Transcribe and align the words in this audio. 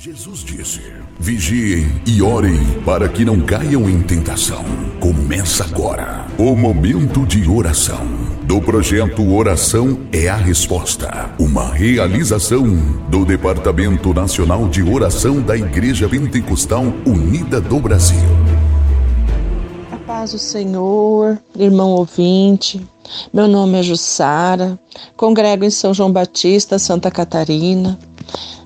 Jesus 0.00 0.44
disse: 0.44 0.80
Vigiem 1.18 2.00
e 2.06 2.22
orem 2.22 2.56
para 2.84 3.08
que 3.08 3.24
não 3.24 3.40
caiam 3.40 3.90
em 3.90 4.00
tentação. 4.00 4.64
Começa 5.00 5.64
agora 5.64 6.24
o 6.38 6.54
momento 6.54 7.26
de 7.26 7.48
oração 7.48 8.06
do 8.44 8.60
projeto 8.60 9.28
Oração 9.34 9.98
é 10.12 10.28
a 10.28 10.36
Resposta, 10.36 11.34
uma 11.36 11.74
realização 11.74 12.64
do 13.10 13.24
Departamento 13.24 14.14
Nacional 14.14 14.68
de 14.68 14.84
Oração 14.84 15.42
da 15.42 15.56
Igreja 15.56 16.08
Pentecostal 16.08 16.84
Unida 17.04 17.60
do 17.60 17.80
Brasil. 17.80 18.28
A 19.90 19.96
paz 19.96 20.30
do 20.30 20.38
Senhor, 20.38 21.36
irmão 21.58 21.90
ouvinte. 21.90 22.86
Meu 23.32 23.48
nome 23.48 23.80
é 23.80 23.82
Jussara, 23.82 24.78
congrego 25.16 25.64
em 25.64 25.70
São 25.70 25.92
João 25.92 26.12
Batista, 26.12 26.78
Santa 26.78 27.10
Catarina. 27.10 27.98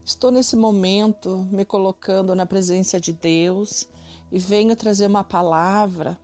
Estou 0.05 0.33
nesse 0.33 0.57
momento 0.57 1.47
me 1.49 1.65
colocando 1.65 2.35
na 2.35 2.45
presença 2.45 3.01
de 3.01 3.13
Deus 3.13 3.89
e 4.33 4.39
venho 4.39 4.75
trazer 4.75 5.07
uma 5.07 5.23
palavra 5.23 6.19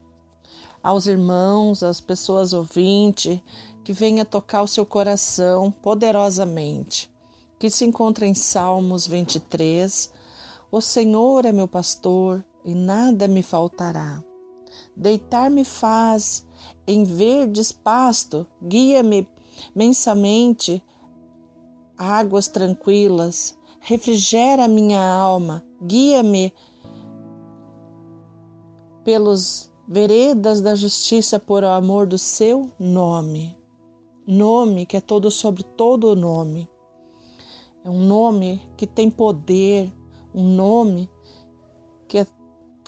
aos 0.82 1.06
irmãos, 1.06 1.84
às 1.84 2.00
pessoas 2.00 2.52
ouvintes, 2.52 3.41
que 3.84 3.92
venha 3.92 4.24
tocar 4.24 4.62
o 4.62 4.69
seu 4.69 4.84
coração 4.84 5.70
poderosamente. 5.70 7.12
Que 7.56 7.70
se 7.70 7.84
encontra 7.84 8.27
em 8.27 8.34
Salmos 8.34 9.06
23. 9.06 10.12
O 10.72 10.80
Senhor 10.80 11.45
é 11.45 11.52
meu 11.52 11.69
pastor 11.69 12.45
e 12.64 12.74
nada 12.74 13.28
me 13.28 13.45
faltará. 13.45 14.22
Deitar-me 14.97 15.64
faz 15.64 16.45
em 16.84 17.05
verdes 17.05 17.70
pasto, 17.70 18.45
guia-me 18.60 19.30
mensamente 19.72 20.83
águas 21.97 22.48
tranquilas 22.48 23.57
refrigera 23.88 24.69
minha 24.69 25.01
alma, 25.01 25.64
guia-me 25.83 26.53
pelos 29.03 29.72
veredas 29.89 30.61
da 30.61 30.75
justiça 30.75 31.41
por 31.41 31.64
amor 31.64 32.06
do 32.06 32.19
seu 32.19 32.70
nome. 32.78 33.56
Nome 34.27 34.84
que 34.84 34.98
é 34.98 35.00
todo 35.00 35.30
sobre 35.30 35.62
todo 35.62 36.08
o 36.08 36.14
nome. 36.14 36.69
É 37.83 37.89
um 37.89 38.05
nome 38.05 38.61
que 38.77 38.86
tem 38.86 39.11
poder, 39.11 39.91
um 40.34 40.55
nome 40.55 41.08
que 42.06 42.19
é, 42.19 42.27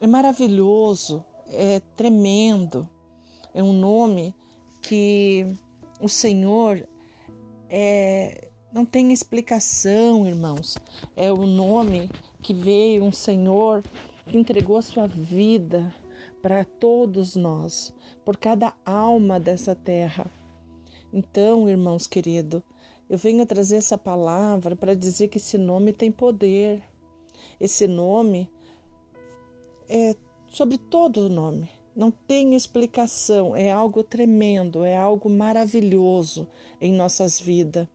é 0.03 0.07
maravilhoso, 0.07 1.25
é 1.47 1.81
tremendo. 1.81 2.87
É 3.55 3.63
um 3.63 3.73
nome 3.73 4.37
que 4.83 5.47
o 5.99 6.11
Senhor 6.11 6.87
é, 7.71 8.50
não 8.73 8.85
tem 8.85 9.13
explicação, 9.13 10.27
irmãos. 10.27 10.77
É 11.17 11.33
o 11.33 11.47
nome 11.47 12.11
que 12.41 12.55
veio 12.55 13.05
um 13.05 13.13
Senhor 13.13 13.83
que 14.27 14.37
entregou 14.37 14.77
a 14.77 14.83
sua 14.83 15.07
vida 15.07 15.95
para 16.43 16.65
todos 16.65 17.35
nós, 17.37 17.95
por 18.25 18.37
cada 18.37 18.75
alma 18.85 19.41
dessa 19.41 19.75
terra. 19.75 20.27
Então, 21.13 21.69
irmãos 21.69 22.07
queridos, 22.07 22.63
eu 23.09 23.19
venho 23.19 23.45
trazer 23.45 23.77
essa 23.77 23.99
palavra 23.99 24.77
para 24.77 24.95
dizer 24.95 25.29
que 25.29 25.39
esse 25.39 25.59
nome 25.59 25.93
tem 25.93 26.13
poder. 26.13 26.83
Esse 27.59 27.87
nome 27.89 28.51
é 29.89 30.15
sobre 30.49 30.79
todo 30.79 31.27
o 31.27 31.29
nome. 31.29 31.69
Não 31.95 32.13
tem 32.13 32.55
explicação, 32.55 33.57
é 33.57 33.71
algo 33.73 34.05
tremendo, 34.05 34.85
é 34.85 34.97
algo 34.97 35.29
maravilhoso 35.29 36.47
em 36.81 36.95
nossas 36.95 37.41
vidas. 37.41 37.89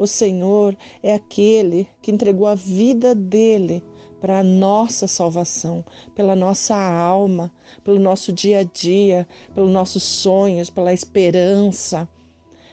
O 0.00 0.06
Senhor 0.06 0.74
é 1.02 1.12
aquele 1.12 1.86
que 2.00 2.10
entregou 2.10 2.46
a 2.46 2.54
vida 2.54 3.14
dele 3.14 3.84
para 4.18 4.38
a 4.38 4.42
nossa 4.42 5.06
salvação, 5.06 5.84
pela 6.14 6.34
nossa 6.34 6.74
alma, 6.74 7.52
pelo 7.84 7.98
nosso 7.98 8.32
dia 8.32 8.60
a 8.60 8.62
dia, 8.62 9.28
pelos 9.54 9.70
nossos 9.70 10.02
sonhos, 10.02 10.70
pela 10.70 10.94
esperança. 10.94 12.08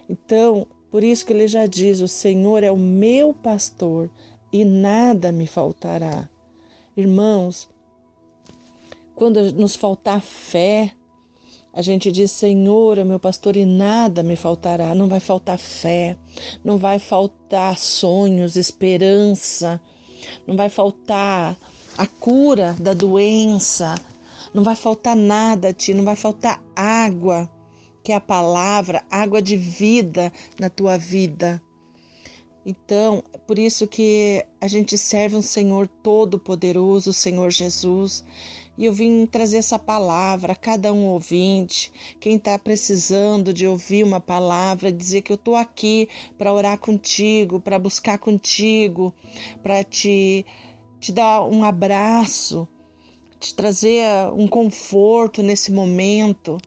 Então, 0.07 0.65
por 0.89 1.03
isso 1.03 1.25
que 1.25 1.33
ele 1.33 1.49
já 1.49 1.65
diz: 1.65 1.99
O 1.99 2.07
Senhor 2.07 2.63
é 2.63 2.71
o 2.71 2.77
meu 2.77 3.33
pastor 3.33 4.09
e 4.53 4.63
nada 4.63 5.29
me 5.29 5.47
faltará. 5.47 6.29
Irmãos, 6.95 7.67
quando 9.15 9.51
nos 9.51 9.75
faltar 9.75 10.21
fé, 10.21 10.93
a 11.77 11.81
gente 11.83 12.11
diz: 12.11 12.31
Senhor, 12.31 12.97
é 12.97 13.03
meu 13.03 13.19
pastor 13.19 13.55
e 13.55 13.63
nada 13.63 14.23
me 14.23 14.35
faltará. 14.35 14.95
Não 14.95 15.07
vai 15.07 15.19
faltar 15.19 15.59
fé, 15.59 16.17
não 16.63 16.79
vai 16.79 16.97
faltar 16.97 17.77
sonhos, 17.77 18.55
esperança, 18.55 19.79
não 20.47 20.57
vai 20.57 20.69
faltar 20.69 21.55
a 21.95 22.07
cura 22.07 22.75
da 22.79 22.95
doença, 22.95 23.93
não 24.55 24.63
vai 24.63 24.75
faltar 24.75 25.15
nada 25.15 25.69
a 25.69 25.73
ti, 25.73 25.93
não 25.93 26.03
vai 26.03 26.15
faltar 26.15 26.63
água, 26.75 27.47
que 28.03 28.11
é 28.11 28.15
a 28.15 28.21
palavra, 28.21 29.03
água 29.07 29.39
de 29.39 29.55
vida 29.55 30.33
na 30.59 30.71
tua 30.71 30.97
vida. 30.97 31.61
Então, 32.69 33.23
por 33.47 33.57
isso 33.57 33.87
que 33.87 34.45
a 34.59 34.67
gente 34.67 34.97
serve 34.97 35.37
um 35.37 35.41
Senhor 35.41 35.87
todo-poderoso, 35.87 37.11
o 37.11 37.13
Senhor 37.13 37.49
Jesus. 37.49 38.25
E 38.77 38.83
eu 38.83 38.91
vim 38.91 39.25
trazer 39.25 39.59
essa 39.59 39.79
palavra 39.79 40.51
a 40.51 40.55
cada 40.55 40.91
um 40.91 41.05
ouvinte, 41.05 41.89
quem 42.19 42.35
está 42.35 42.59
precisando 42.59 43.53
de 43.53 43.65
ouvir 43.65 44.03
uma 44.03 44.19
palavra, 44.19 44.91
dizer 44.91 45.21
que 45.21 45.31
eu 45.31 45.37
estou 45.37 45.55
aqui 45.55 46.09
para 46.37 46.51
orar 46.51 46.77
contigo, 46.77 47.61
para 47.61 47.79
buscar 47.79 48.19
contigo, 48.19 49.15
para 49.63 49.81
te, 49.85 50.45
te 50.99 51.13
dar 51.13 51.45
um 51.45 51.63
abraço, 51.63 52.67
te 53.39 53.55
trazer 53.55 54.03
um 54.35 54.45
conforto 54.45 55.41
nesse 55.41 55.71
momento 55.71 56.57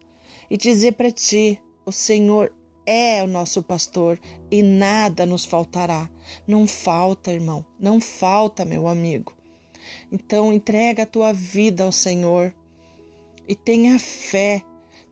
e 0.49 0.57
dizer 0.57 0.93
para 0.93 1.13
ti: 1.13 1.63
o 1.85 1.93
Senhor 1.93 2.55
é 2.87 3.23
o 3.23 3.27
nosso 3.27 3.63
pastor 3.63 4.19
e 4.51 4.63
nada 4.63 5.27
nos 5.27 5.45
faltará. 5.45 6.11
Não 6.47 6.67
falta, 6.67 7.33
irmão, 7.33 7.65
não 7.79 8.01
falta, 8.01 8.65
meu 8.65 8.89
amigo. 8.89 9.35
Então 10.11 10.53
entrega 10.53 11.05
a 11.05 11.07
tua 11.07 11.33
vida 11.33 11.85
ao 11.85 11.93
Senhor 11.93 12.55
e 13.47 13.55
tenha 13.55 13.99
fé. 13.99 14.63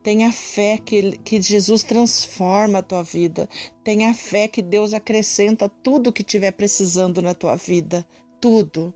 Tenha 0.01 0.31
fé 0.31 0.77
que, 0.77 1.17
que 1.19 1.41
Jesus 1.41 1.83
transforma 1.83 2.79
a 2.79 2.83
tua 2.83 3.03
vida. 3.03 3.49
Tenha 3.83 4.13
fé 4.13 4.47
que 4.47 4.61
Deus 4.61 4.93
acrescenta 4.93 5.67
tudo 5.67 6.13
que 6.13 6.23
tiver 6.23 6.51
precisando 6.51 7.21
na 7.21 7.33
tua 7.33 7.55
vida. 7.57 8.07
Tudo. 8.39 8.93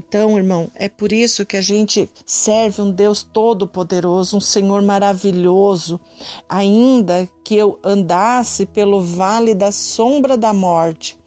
Então, 0.00 0.38
irmão, 0.38 0.70
é 0.74 0.88
por 0.88 1.12
isso 1.12 1.44
que 1.44 1.58
a 1.58 1.60
gente 1.60 2.08
serve 2.24 2.80
um 2.80 2.90
Deus 2.90 3.22
todo-poderoso, 3.22 4.38
um 4.38 4.40
Senhor 4.40 4.80
maravilhoso. 4.80 6.00
Ainda 6.48 7.28
que 7.44 7.54
eu 7.54 7.78
andasse 7.84 8.64
pelo 8.64 9.02
vale 9.02 9.54
da 9.54 9.70
sombra 9.70 10.38
da 10.38 10.54
morte, 10.54 11.18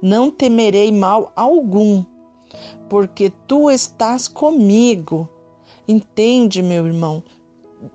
não 0.00 0.30
temerei 0.30 0.90
mal 0.90 1.30
algum, 1.36 2.02
porque 2.88 3.30
tu 3.46 3.70
estás 3.70 4.28
comigo. 4.28 5.28
Entende, 5.86 6.62
meu 6.62 6.86
irmão? 6.86 7.22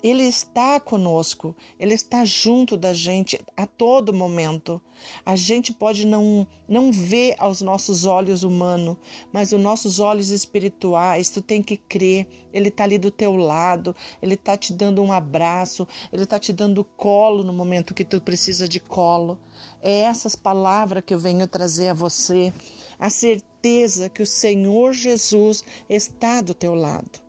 Ele 0.04 0.24
está 0.24 0.80
conosco, 0.80 1.56
ele 1.80 1.94
está 1.94 2.26
junto 2.26 2.76
da 2.76 2.94
gente 2.94 3.40
a 3.56 3.66
todo 3.66 4.14
momento. 4.14 4.82
A 5.26 5.36
gente 5.36 5.72
pode 5.72 6.06
não, 6.06 6.46
não 6.68 6.92
ver 6.92 7.36
aos 7.38 7.62
nossos 7.62 8.06
olhos 8.06 8.44
humanos, 8.44 8.98
mas 9.32 9.54
os 9.54 9.62
nossos 9.62 10.00
olhos 10.00 10.30
espirituais, 10.30 11.30
tu 11.30 11.42
tem 11.42 11.64
que 11.64 11.78
crer. 11.78 12.28
Ele 12.52 12.68
está 12.68 12.84
ali 12.84 12.98
do 12.98 13.12
teu 13.12 13.36
lado, 13.38 13.96
ele 14.22 14.34
está 14.34 14.58
te 14.58 14.74
dando 14.74 15.02
um 15.02 15.12
abraço, 15.12 15.88
ele 16.12 16.24
está 16.24 16.38
te 16.38 16.52
dando 16.52 16.84
colo 16.84 17.44
no 17.44 17.54
momento 17.54 17.94
que 17.94 18.04
tu 18.04 18.20
precisa 18.20 18.68
de 18.68 18.82
colo. 18.82 19.40
É 19.82 20.02
essas 20.02 20.36
palavras 20.36 21.04
que 21.06 21.14
eu 21.14 21.20
venho 21.20 21.48
trazer 21.48 21.90
a 21.90 21.94
você, 21.94 22.54
a 23.00 23.10
certeza 23.10 24.10
que 24.10 24.22
o 24.22 24.28
Senhor 24.28 24.94
Jesus 24.94 25.64
está 25.88 26.42
do 26.42 26.54
teu 26.54 26.76
lado. 26.76 27.27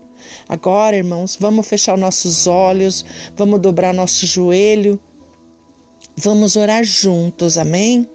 Agora, 0.48 0.96
irmãos, 0.96 1.36
vamos 1.38 1.66
fechar 1.66 1.96
nossos 1.96 2.46
olhos, 2.46 3.04
vamos 3.36 3.60
dobrar 3.60 3.92
nosso 3.92 4.26
joelho, 4.26 4.98
vamos 6.16 6.56
orar 6.56 6.84
juntos, 6.84 7.58
amém? 7.58 8.08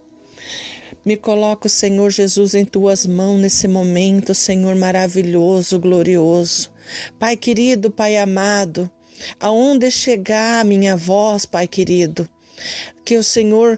Me 1.05 1.17
coloco, 1.17 1.67
Senhor 1.67 2.11
Jesus, 2.11 2.53
em 2.53 2.63
tuas 2.63 3.05
mãos 3.05 3.39
nesse 3.39 3.67
momento, 3.67 4.33
Senhor 4.33 4.75
maravilhoso, 4.75 5.77
glorioso. 5.79 6.71
Pai 7.19 7.35
querido, 7.35 7.91
Pai 7.91 8.17
amado, 8.17 8.89
aonde 9.39 9.91
chegar 9.91 10.61
a 10.61 10.63
minha 10.63 10.95
voz, 10.95 11.45
Pai 11.45 11.67
querido, 11.67 12.27
que 13.03 13.17
o 13.17 13.23
Senhor 13.23 13.77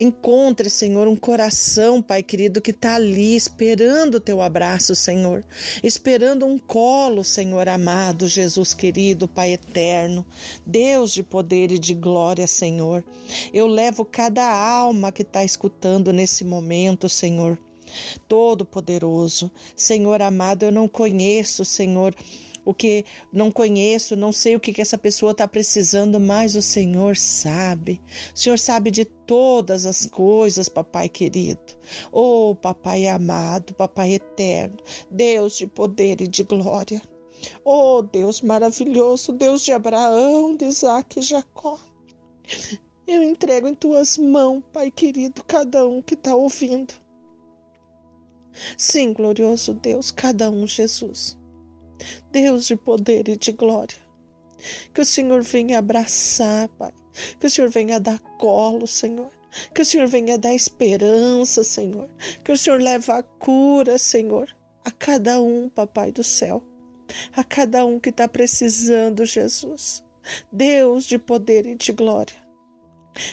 Encontre, 0.00 0.68
Senhor, 0.68 1.06
um 1.06 1.14
coração, 1.14 2.02
Pai 2.02 2.20
querido, 2.20 2.60
que 2.60 2.72
está 2.72 2.96
ali 2.96 3.36
esperando 3.36 4.16
o 4.16 4.20
teu 4.20 4.42
abraço, 4.42 4.92
Senhor, 4.92 5.44
esperando 5.84 6.44
um 6.44 6.58
colo, 6.58 7.22
Senhor 7.22 7.68
amado, 7.68 8.26
Jesus 8.26 8.74
querido, 8.74 9.28
Pai 9.28 9.52
eterno, 9.52 10.26
Deus 10.66 11.12
de 11.12 11.22
poder 11.22 11.70
e 11.70 11.78
de 11.78 11.94
glória, 11.94 12.48
Senhor. 12.48 13.04
Eu 13.52 13.68
levo 13.68 14.04
cada 14.04 14.44
alma 14.44 15.12
que 15.12 15.22
está 15.22 15.44
escutando 15.44 16.12
nesse 16.12 16.44
momento, 16.44 17.08
Senhor. 17.08 17.56
Todo-Poderoso, 18.26 19.48
Senhor 19.76 20.20
amado, 20.20 20.64
eu 20.64 20.72
não 20.72 20.88
conheço, 20.88 21.64
Senhor, 21.64 22.12
o 22.64 22.72
que 22.72 23.04
não 23.32 23.50
conheço, 23.50 24.16
não 24.16 24.32
sei 24.32 24.56
o 24.56 24.60
que, 24.60 24.72
que 24.72 24.80
essa 24.80 24.96
pessoa 24.96 25.32
está 25.32 25.46
precisando, 25.46 26.18
mas 26.18 26.54
o 26.56 26.62
Senhor 26.62 27.16
sabe. 27.16 28.00
O 28.34 28.38
Senhor 28.38 28.58
sabe 28.58 28.90
de 28.90 29.04
todas 29.04 29.86
as 29.86 30.06
coisas, 30.06 30.68
papai 30.68 31.08
querido. 31.08 31.60
Oh, 32.10 32.54
papai 32.54 33.06
amado, 33.06 33.74
papai 33.74 34.14
eterno, 34.14 34.78
Deus 35.10 35.58
de 35.58 35.66
poder 35.66 36.20
e 36.20 36.28
de 36.28 36.42
glória. 36.42 37.02
Oh, 37.64 38.02
Deus 38.02 38.40
maravilhoso, 38.40 39.32
Deus 39.32 39.62
de 39.62 39.72
Abraão, 39.72 40.56
de 40.56 40.64
Isaac 40.64 41.18
e 41.18 41.22
Jacó. 41.22 41.78
Eu 43.06 43.22
entrego 43.22 43.68
em 43.68 43.74
tuas 43.74 44.16
mãos, 44.16 44.62
Pai 44.72 44.90
querido, 44.90 45.44
cada 45.44 45.86
um 45.86 46.00
que 46.00 46.14
está 46.14 46.34
ouvindo. 46.34 46.94
Sim, 48.78 49.12
glorioso 49.12 49.74
Deus, 49.74 50.10
cada 50.10 50.50
um, 50.50 50.66
Jesus. 50.66 51.38
Deus 52.32 52.66
de 52.66 52.76
poder 52.76 53.28
e 53.28 53.36
de 53.36 53.52
glória. 53.52 53.96
Que 54.92 55.00
o 55.00 55.04
Senhor 55.04 55.42
venha 55.42 55.78
abraçar, 55.78 56.68
Pai. 56.70 56.92
Que 57.38 57.46
o 57.46 57.50
Senhor 57.50 57.70
venha 57.70 58.00
dar 58.00 58.18
colo, 58.38 58.86
Senhor. 58.86 59.30
Que 59.74 59.82
o 59.82 59.84
Senhor 59.84 60.06
venha 60.08 60.38
dar 60.38 60.54
esperança, 60.54 61.62
Senhor. 61.62 62.08
Que 62.42 62.52
o 62.52 62.58
Senhor 62.58 62.80
leve 62.80 63.10
a 63.12 63.22
cura, 63.22 63.98
Senhor, 63.98 64.48
a 64.84 64.90
cada 64.90 65.40
um, 65.40 65.68
Papai 65.68 66.10
do 66.10 66.24
céu. 66.24 66.62
A 67.36 67.44
cada 67.44 67.84
um 67.84 68.00
que 68.00 68.10
está 68.10 68.26
precisando, 68.26 69.24
Jesus. 69.24 70.02
Deus 70.50 71.04
de 71.04 71.18
poder 71.18 71.66
e 71.66 71.76
de 71.76 71.92
glória. 71.92 72.44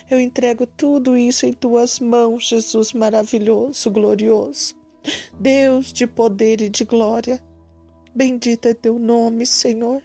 Eu 0.09 0.19
entrego 0.19 0.67
tudo 0.67 1.17
isso 1.17 1.45
em 1.45 1.53
tuas 1.53 1.99
mãos, 1.99 2.47
Jesus 2.47 2.93
maravilhoso, 2.93 3.89
glorioso. 3.89 4.75
Deus 5.39 5.91
de 5.91 6.05
poder 6.05 6.61
e 6.61 6.69
de 6.69 6.85
glória. 6.85 7.41
Bendito 8.13 8.67
é 8.67 8.73
teu 8.73 8.99
nome, 8.99 9.45
Senhor. 9.45 10.01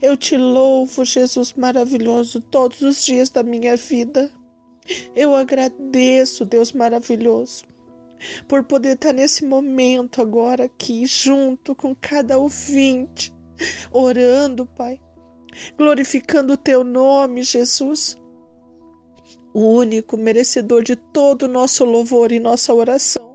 Eu 0.00 0.16
te 0.16 0.36
louvo, 0.36 1.04
Jesus 1.04 1.52
maravilhoso, 1.54 2.40
todos 2.40 2.80
os 2.82 3.04
dias 3.04 3.30
da 3.30 3.42
minha 3.42 3.76
vida. 3.76 4.30
Eu 5.14 5.34
agradeço, 5.34 6.44
Deus 6.44 6.72
maravilhoso, 6.72 7.64
por 8.48 8.64
poder 8.64 8.94
estar 8.94 9.12
nesse 9.12 9.44
momento 9.44 10.20
agora 10.20 10.64
aqui, 10.64 11.06
junto 11.06 11.74
com 11.74 11.94
cada 11.94 12.38
ouvinte, 12.38 13.32
orando, 13.90 14.66
Pai, 14.66 15.00
glorificando 15.76 16.52
o 16.52 16.58
teu 16.58 16.84
nome, 16.84 17.42
Jesus, 17.42 18.16
o 19.54 19.60
único 19.60 20.16
merecedor 20.16 20.82
de 20.82 20.96
todo 20.96 21.44
o 21.44 21.48
nosso 21.48 21.84
louvor 21.84 22.30
e 22.30 22.38
nossa 22.38 22.74
oração. 22.74 23.33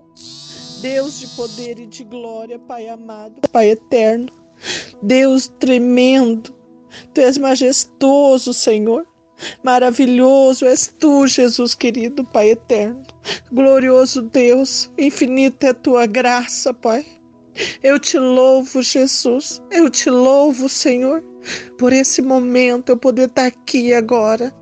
Deus 0.82 1.20
de 1.20 1.28
poder 1.30 1.80
e 1.80 1.86
de 1.86 2.04
glória, 2.04 2.58
Pai 2.58 2.88
amado, 2.88 3.42
Pai 3.52 3.72
eterno, 3.72 4.30
Deus 5.02 5.48
tremendo, 5.60 6.54
Tu 7.14 7.22
és 7.22 7.38
majestoso, 7.38 8.54
Senhor. 8.54 9.06
Maravilhoso 9.64 10.66
és 10.66 10.88
tu, 10.88 11.26
Jesus 11.28 11.74
querido, 11.74 12.24
Pai 12.26 12.52
eterno. 12.52 13.06
Glorioso 13.52 14.22
Deus, 14.22 14.90
infinita 14.98 15.68
é 15.68 15.70
a 15.70 15.74
tua 15.74 16.06
graça, 16.06 16.74
Pai. 16.74 17.06
Eu 17.82 18.00
te 18.00 18.18
louvo, 18.18 18.82
Jesus. 18.82 19.62
Eu 19.72 19.90
te 19.90 20.10
louvo, 20.10 20.68
Senhor, 20.68 21.24
por 21.78 21.94
esse 21.94 22.22
momento 22.22 22.90
eu 22.90 22.98
poder 22.98 23.28
estar 23.30 23.46
aqui 23.46 23.94
agora, 23.94 24.54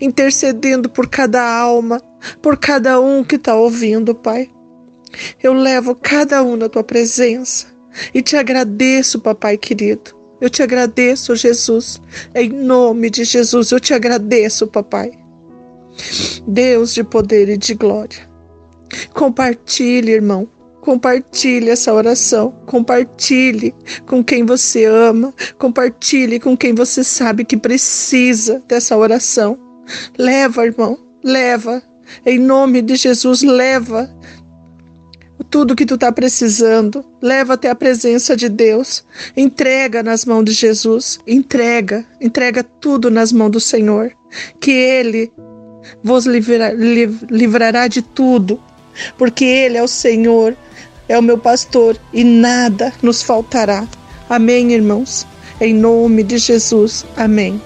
intercedendo 0.00 0.88
por 0.88 1.08
cada 1.08 1.42
alma, 1.42 2.00
por 2.40 2.56
cada 2.56 3.00
um 3.00 3.22
que 3.22 3.36
está 3.36 3.54
ouvindo, 3.54 4.14
Pai. 4.14 4.48
Eu 5.42 5.52
levo 5.52 5.94
cada 5.94 6.42
um 6.42 6.56
na 6.56 6.68
tua 6.68 6.84
presença 6.84 7.66
e 8.12 8.22
te 8.22 8.36
agradeço, 8.36 9.20
papai 9.20 9.56
querido. 9.56 10.14
Eu 10.40 10.50
te 10.50 10.62
agradeço, 10.62 11.34
Jesus. 11.34 12.00
Em 12.34 12.50
nome 12.50 13.08
de 13.08 13.24
Jesus, 13.24 13.70
eu 13.70 13.80
te 13.80 13.94
agradeço, 13.94 14.66
papai. 14.66 15.12
Deus 16.46 16.92
de 16.92 17.04
poder 17.04 17.48
e 17.48 17.56
de 17.56 17.74
glória. 17.74 18.28
Compartilhe, 19.12 20.12
irmão. 20.12 20.48
Compartilhe 20.80 21.70
essa 21.70 21.94
oração. 21.94 22.50
Compartilhe 22.66 23.74
com 24.06 24.22
quem 24.22 24.44
você 24.44 24.84
ama. 24.84 25.32
Compartilhe 25.58 26.38
com 26.38 26.56
quem 26.56 26.74
você 26.74 27.02
sabe 27.02 27.44
que 27.44 27.56
precisa 27.56 28.62
dessa 28.68 28.96
oração. 28.96 29.58
Leva, 30.18 30.66
irmão. 30.66 30.98
Leva. 31.24 31.82
Em 32.26 32.38
nome 32.38 32.82
de 32.82 32.96
Jesus, 32.96 33.42
leva 33.42 34.14
tudo 35.54 35.76
que 35.76 35.86
tu 35.86 35.94
está 35.94 36.10
precisando, 36.10 37.04
leva 37.22 37.54
até 37.54 37.70
a 37.70 37.76
presença 37.76 38.36
de 38.36 38.48
Deus, 38.48 39.04
entrega 39.36 40.02
nas 40.02 40.24
mãos 40.24 40.42
de 40.42 40.50
Jesus, 40.50 41.20
entrega, 41.24 42.04
entrega 42.20 42.64
tudo 42.64 43.08
nas 43.08 43.30
mãos 43.30 43.52
do 43.52 43.60
Senhor, 43.60 44.10
que 44.60 44.72
Ele 44.72 45.32
vos 46.02 46.26
livrar, 46.26 46.74
livrará 47.30 47.86
de 47.86 48.02
tudo, 48.02 48.60
porque 49.16 49.44
Ele 49.44 49.78
é 49.78 49.82
o 49.84 49.86
Senhor, 49.86 50.56
é 51.08 51.16
o 51.16 51.22
meu 51.22 51.38
pastor 51.38 51.96
e 52.12 52.24
nada 52.24 52.92
nos 53.00 53.22
faltará. 53.22 53.86
Amém, 54.28 54.72
irmãos? 54.72 55.24
Em 55.60 55.72
nome 55.72 56.24
de 56.24 56.36
Jesus, 56.36 57.06
amém. 57.16 57.62